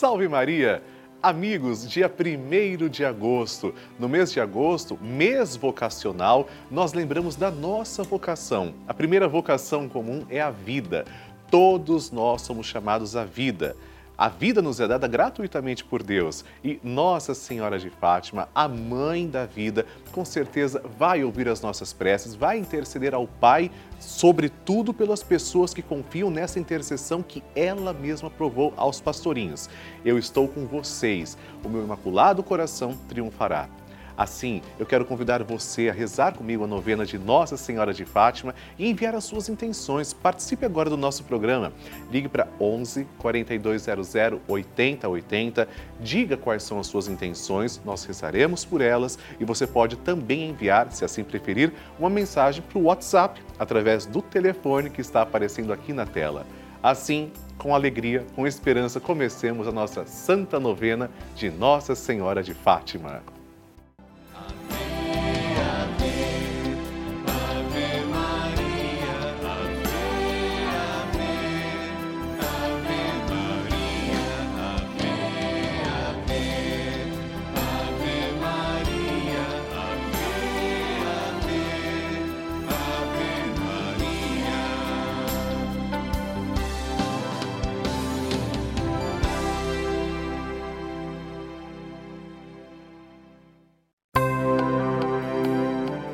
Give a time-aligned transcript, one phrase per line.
[0.00, 0.82] Salve Maria!
[1.22, 8.02] Amigos, dia 1 de agosto, no mês de agosto, mês vocacional, nós lembramos da nossa
[8.02, 8.72] vocação.
[8.88, 11.04] A primeira vocação comum é a vida.
[11.50, 13.76] Todos nós somos chamados à vida.
[14.20, 19.26] A vida nos é dada gratuitamente por Deus e Nossa Senhora de Fátima, a mãe
[19.26, 25.22] da vida, com certeza vai ouvir as nossas preces, vai interceder ao Pai, sobretudo pelas
[25.22, 29.70] pessoas que confiam nessa intercessão que ela mesma provou aos pastorinhos.
[30.04, 33.70] Eu estou com vocês, o meu imaculado coração triunfará.
[34.20, 38.54] Assim, eu quero convidar você a rezar comigo a novena de Nossa Senhora de Fátima
[38.78, 40.12] e enviar as suas intenções.
[40.12, 41.72] Participe agora do nosso programa.
[42.12, 44.14] Ligue para 11 4200
[44.46, 45.66] 8080,
[46.00, 50.92] diga quais são as suas intenções, nós rezaremos por elas e você pode também enviar,
[50.92, 55.94] se assim preferir, uma mensagem para o WhatsApp através do telefone que está aparecendo aqui
[55.94, 56.46] na tela.
[56.82, 63.22] Assim, com alegria, com esperança, comecemos a nossa Santa Novena de Nossa Senhora de Fátima.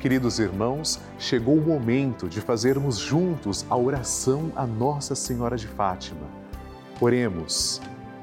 [0.00, 6.24] Queridos irmãos, chegou o momento de fazermos juntos a oração a Nossa Senhora de Fátima.
[7.00, 7.80] Oremos,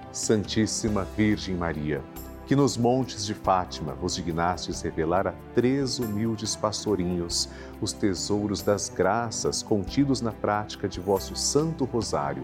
[0.09, 2.01] Santíssima Virgem Maria,
[2.47, 7.49] que nos montes de Fátima vos dignastes revelar a três humildes pastorinhos
[7.81, 12.43] os tesouros das graças contidos na prática de vosso Santo Rosário.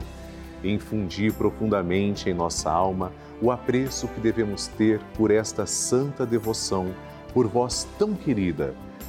[0.62, 6.94] Infundi profundamente em nossa alma o apreço que devemos ter por esta santa devoção,
[7.34, 8.76] por vós tão querida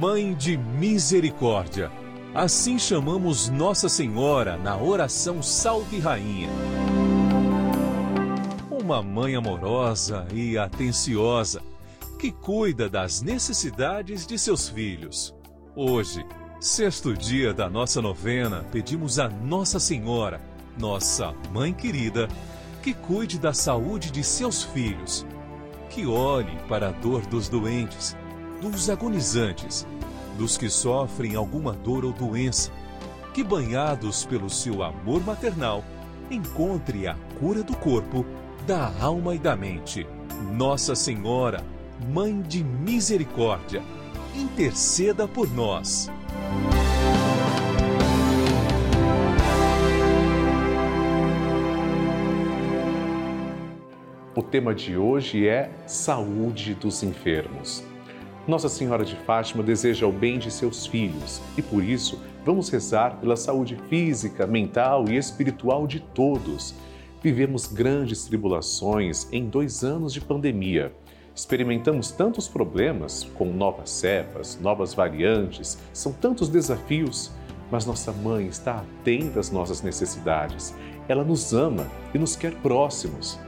[0.00, 1.92] Mãe de Misericórdia.
[2.34, 6.48] Assim chamamos Nossa Senhora na oração Salve Rainha.
[8.70, 11.60] Uma mãe amorosa e atenciosa
[12.18, 15.34] que cuida das necessidades de seus filhos.
[15.76, 16.24] Hoje,
[16.58, 20.40] sexto dia da nossa novena, pedimos a Nossa Senhora,
[20.78, 22.26] nossa mãe querida,
[22.82, 25.26] que cuide da saúde de seus filhos,
[25.90, 28.16] que olhe para a dor dos doentes
[28.60, 29.86] dos agonizantes,
[30.36, 32.70] dos que sofrem alguma dor ou doença,
[33.32, 35.84] que banhados pelo seu amor maternal,
[36.30, 38.24] encontre a cura do corpo,
[38.66, 40.06] da alma e da mente.
[40.52, 41.64] Nossa Senhora,
[42.12, 43.82] Mãe de Misericórdia,
[44.34, 46.10] interceda por nós.
[54.34, 57.89] O tema de hoje é Saúde dos Enfermos.
[58.50, 63.16] Nossa Senhora de Fátima deseja o bem de seus filhos e por isso vamos rezar
[63.20, 66.74] pela saúde física, mental e espiritual de todos.
[67.22, 70.92] Vivemos grandes tribulações em dois anos de pandemia.
[71.32, 77.30] Experimentamos tantos problemas com novas cepas, novas variantes, são tantos desafios,
[77.70, 80.74] mas nossa mãe está atenta às nossas necessidades.
[81.06, 83.38] Ela nos ama e nos quer próximos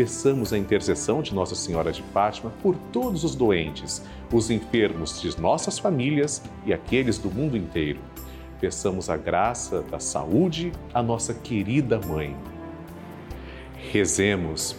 [0.00, 4.02] peçamos a intercessão de Nossa Senhora de Fátima por todos os doentes,
[4.32, 8.00] os enfermos de nossas famílias e aqueles do mundo inteiro.
[8.58, 12.34] Peçamos a graça da saúde à nossa querida mãe.
[13.92, 14.74] Rezemos.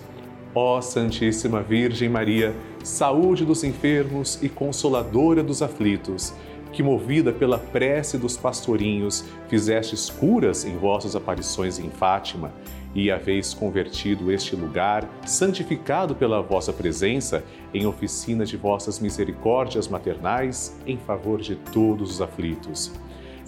[0.56, 6.34] Ó Santíssima Virgem Maria, saúde dos enfermos e consoladora dos aflitos,
[6.72, 12.52] que movida pela prece dos pastorinhos, fizestes curas em vossas aparições em Fátima
[12.94, 20.78] e haveis convertido este lugar, santificado pela vossa presença, em oficina de vossas misericórdias maternais,
[20.86, 22.92] em favor de todos os aflitos.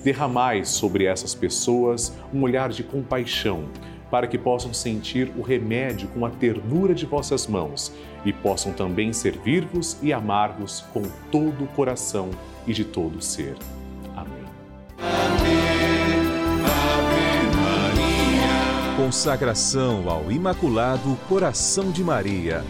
[0.04, 3.66] Derramai sobre essas pessoas um olhar de compaixão,
[4.10, 7.92] para que possam sentir o remédio com a ternura de vossas mãos
[8.24, 12.30] e possam também servir-vos e amar-vos com todo o coração
[12.68, 13.56] e de todo ser.
[14.15, 14.44] Amém.
[18.95, 22.63] Consagração ao Imaculado Coração de Maria.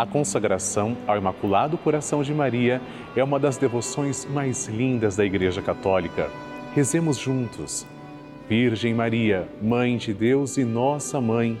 [0.00, 2.80] A consagração ao Imaculado Coração de Maria
[3.14, 6.30] é uma das devoções mais lindas da Igreja Católica.
[6.74, 7.86] Rezemos juntos.
[8.48, 11.60] Virgem Maria, Mãe de Deus e nossa Mãe,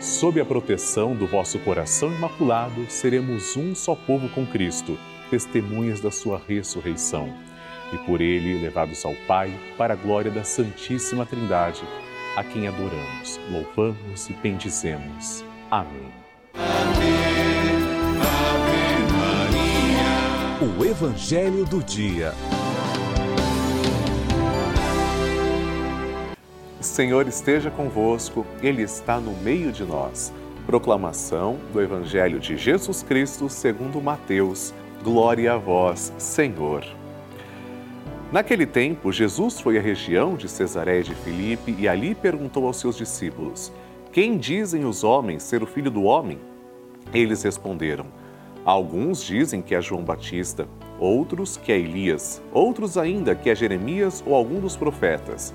[0.00, 4.98] Sob a proteção do vosso coração imaculado, seremos um só povo com Cristo,
[5.30, 7.34] testemunhas da sua ressurreição.
[7.92, 11.82] E por ele levados ao Pai, para a glória da Santíssima Trindade
[12.36, 15.42] a quem adoramos, louvamos e bendizemos.
[15.70, 16.12] Amém.
[16.54, 17.06] Ave,
[18.20, 20.76] Ave Maria.
[20.78, 22.34] O Evangelho do Dia.
[26.86, 30.32] Senhor esteja convosco, Ele está no meio de nós.
[30.66, 34.72] Proclamação do Evangelho de Jesus Cristo segundo Mateus.
[35.02, 36.84] Glória a vós, Senhor.
[38.32, 42.96] Naquele tempo, Jesus foi à região de Cesareia de Filipe e ali perguntou aos seus
[42.96, 43.72] discípulos:
[44.12, 46.38] Quem dizem os homens ser o filho do homem?
[47.14, 48.06] Eles responderam:
[48.64, 50.66] Alguns dizem que é João Batista,
[50.98, 55.54] outros que é Elias, outros ainda que é Jeremias ou algum dos profetas.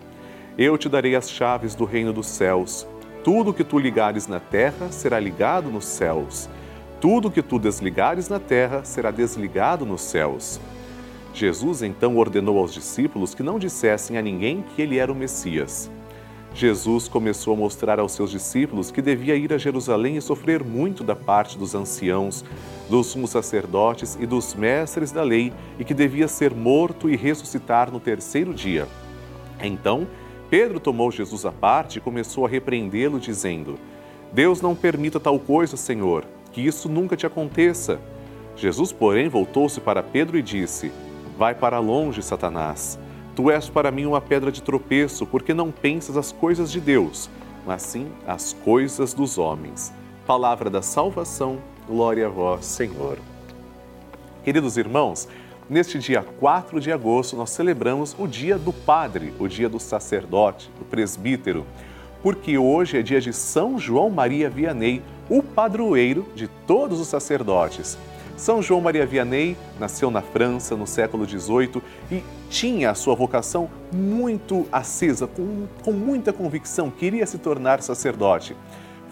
[0.57, 2.85] Eu te darei as chaves do reino dos céus.
[3.23, 6.49] Tudo que tu ligares na terra será ligado nos céus.
[6.99, 10.59] Tudo que tu desligares na terra será desligado nos céus.
[11.33, 15.89] Jesus então ordenou aos discípulos que não dissessem a ninguém que ele era o Messias.
[16.53, 21.01] Jesus começou a mostrar aos seus discípulos que devia ir a Jerusalém e sofrer muito
[21.01, 22.43] da parte dos anciãos,
[22.89, 27.89] dos sumos sacerdotes e dos mestres da lei, e que devia ser morto e ressuscitar
[27.89, 28.85] no terceiro dia.
[29.63, 30.05] Então,
[30.51, 33.79] Pedro tomou Jesus à parte e começou a repreendê-lo, dizendo:
[34.33, 38.01] Deus não permita tal coisa, Senhor, que isso nunca te aconteça.
[38.57, 40.91] Jesus, porém, voltou-se para Pedro e disse:
[41.37, 42.99] Vai para longe, Satanás.
[43.33, 47.29] Tu és para mim uma pedra de tropeço, porque não pensas as coisas de Deus,
[47.65, 49.93] mas sim as coisas dos homens.
[50.27, 53.17] Palavra da salvação, glória a vós, Senhor.
[54.43, 55.29] Queridos irmãos,
[55.71, 60.69] neste dia 4 de agosto nós celebramos o dia do padre, o dia do sacerdote,
[60.77, 61.65] do presbítero,
[62.21, 67.97] porque hoje é dia de São João Maria Vianney, o padroeiro de todos os sacerdotes.
[68.35, 73.69] São João Maria Vianney nasceu na França no século XVIII e tinha a sua vocação
[73.93, 78.57] muito acesa, com, com muita convicção, queria se tornar sacerdote.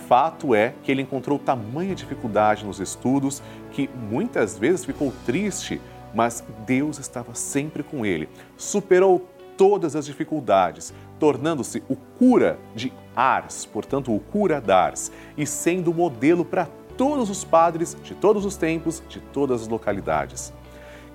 [0.09, 5.79] Fato é que ele encontrou tamanha dificuldade nos estudos que muitas vezes ficou triste,
[6.13, 8.29] mas Deus estava sempre com ele.
[8.57, 15.93] Superou todas as dificuldades, tornando-se o cura de Ars, portanto, o cura d'Ars, e sendo
[15.93, 20.53] modelo para todos os padres de todos os tempos, de todas as localidades.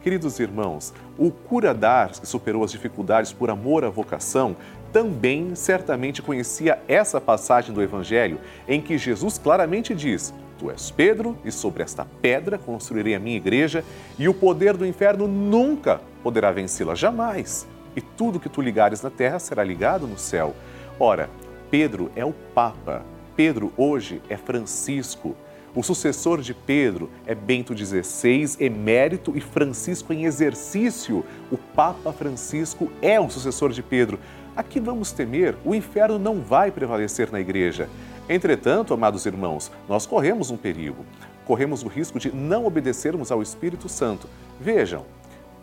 [0.02, 4.54] Queridos irmãos, o cura d'Ars, que superou as dificuldades por amor à vocação,
[4.92, 11.37] também certamente conhecia essa passagem do Evangelho em que Jesus claramente diz: Tu és Pedro,
[11.44, 13.84] e sobre esta pedra construirei a minha igreja,
[14.18, 17.66] e o poder do inferno nunca poderá vencê-la, jamais.
[17.96, 20.54] E tudo que tu ligares na terra será ligado no céu.
[20.99, 21.28] Ora,
[21.70, 23.04] Pedro é o Papa.
[23.37, 25.37] Pedro hoje é Francisco.
[25.75, 31.25] O sucessor de Pedro é Bento XVI, emérito, e Francisco em exercício.
[31.50, 34.20] O Papa Francisco é o sucessor de Pedro.
[34.56, 37.88] Aqui vamos temer, o inferno não vai prevalecer na igreja.
[38.28, 41.04] Entretanto, amados irmãos, nós corremos um perigo.
[41.45, 44.28] Corremos o risco de não obedecermos ao Espírito Santo.
[44.61, 45.04] Vejam,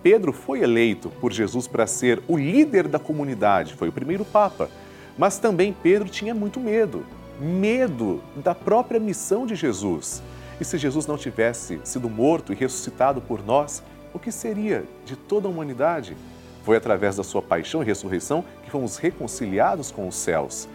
[0.04, 4.70] Pedro foi eleito por Jesus para ser o líder da comunidade, foi o primeiro Papa.
[5.18, 7.06] Mas também Pedro tinha muito medo
[7.42, 10.22] medo da própria missão de Jesus.
[10.60, 13.82] E se Jesus não tivesse sido morto e ressuscitado por nós,
[14.14, 16.16] o que seria de toda a humanidade?
[16.64, 20.70] Foi através da sua paixão e ressurreição que fomos reconciliados com os céus.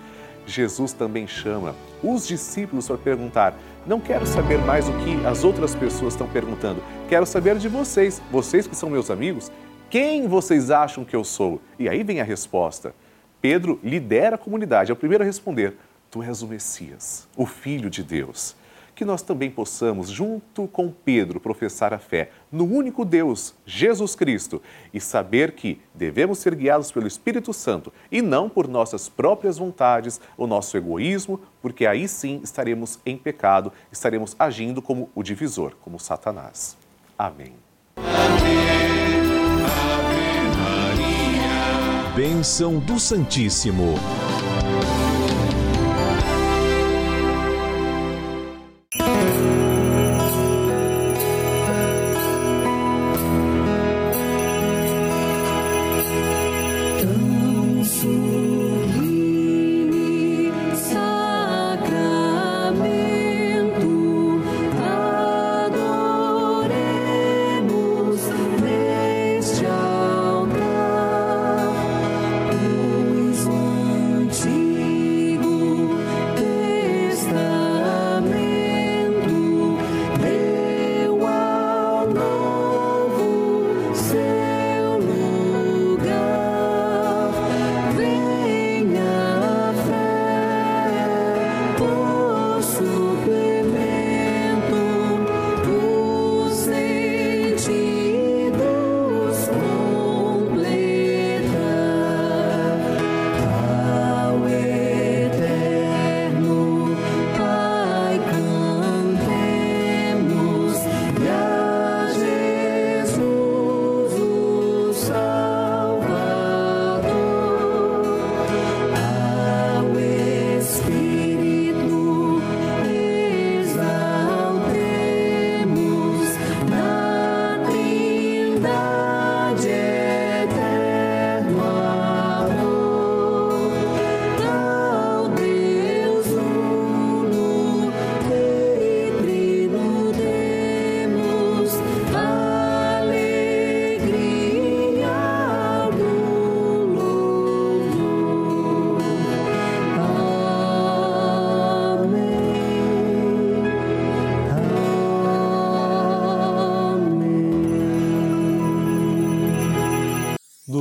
[0.46, 3.54] Jesus também chama os discípulos para perguntar:
[3.86, 8.22] Não quero saber mais o que as outras pessoas estão perguntando, quero saber de vocês,
[8.30, 9.50] vocês que são meus amigos,
[9.90, 11.60] quem vocês acham que eu sou?
[11.78, 12.94] E aí vem a resposta.
[13.40, 15.76] Pedro lidera a comunidade, é o primeiro a responder:
[16.10, 18.56] Tu és o Messias, o Filho de Deus.
[18.96, 24.62] Que nós também possamos, junto com Pedro, professar a fé no único Deus, Jesus Cristo,
[24.92, 30.18] e saber que devemos ser guiados pelo Espírito Santo e não por nossas próprias vontades,
[30.34, 36.00] o nosso egoísmo, porque aí sim estaremos em pecado, estaremos agindo como o divisor, como
[36.00, 36.74] Satanás.
[37.18, 37.52] Amém.
[37.96, 38.86] Amém.
[39.66, 42.12] Ave Maria.
[42.16, 43.94] Bênção do Santíssimo.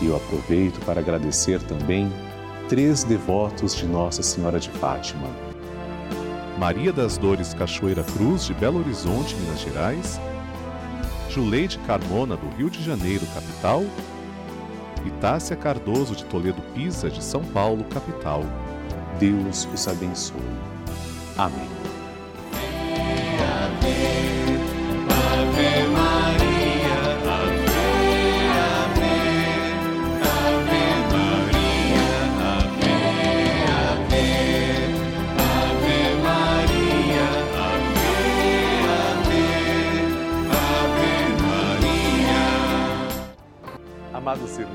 [0.00, 2.10] E eu aproveito para agradecer também
[2.68, 5.28] três devotos de Nossa Senhora de Fátima.
[6.58, 10.20] Maria das Dores Cachoeira Cruz, de Belo Horizonte, Minas Gerais,
[11.28, 13.84] Juleide Carmona, do Rio de Janeiro, capital,
[15.06, 18.44] e Tássia Cardoso, de Toledo Pisa, de São Paulo, capital.
[19.18, 20.40] Deus os abençoe.
[21.38, 21.79] Amém.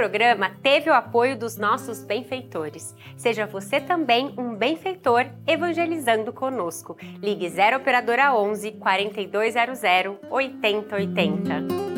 [0.00, 2.96] Programa teve o apoio dos nossos benfeitores.
[3.18, 6.96] Seja você também um benfeitor evangelizando conosco.
[7.20, 9.82] Ligue 0 operadora 11 4200
[10.30, 11.89] 8080.